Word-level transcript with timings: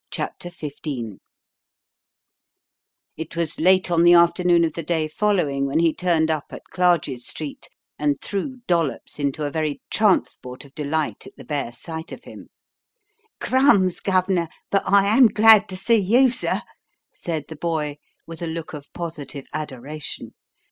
CHAPTER 0.09 0.49
XV 0.49 1.19
It 3.17 3.35
was 3.35 3.59
late 3.59 3.91
on 3.91 4.01
the 4.01 4.13
afternoon 4.13 4.65
of 4.65 4.73
the 4.73 4.81
day 4.81 5.07
following 5.07 5.67
when 5.67 5.77
he 5.77 5.93
turned 5.93 6.31
up 6.31 6.45
at 6.49 6.63
Clarges 6.71 7.27
Street 7.27 7.69
and 7.99 8.19
threw 8.19 8.61
Dollops 8.65 9.19
into 9.19 9.45
a 9.45 9.51
very 9.51 9.79
transport 9.91 10.65
of 10.65 10.73
delight 10.73 11.27
at 11.27 11.35
the 11.37 11.45
bare 11.45 11.71
sight 11.71 12.11
of 12.11 12.23
him. 12.23 12.47
"Crumbs, 13.39 13.99
Gov'nor, 13.99 14.47
but 14.71 14.81
I 14.87 15.05
am 15.05 15.27
glad 15.27 15.69
to 15.69 15.77
see 15.77 15.97
you, 15.99 16.31
sir!" 16.31 16.63
said 17.13 17.45
the 17.47 17.55
boy, 17.55 17.97
with 18.25 18.41
a 18.41 18.47
look 18.47 18.73
of 18.73 18.91
positive 18.93 19.45
adoration. 19.53 20.33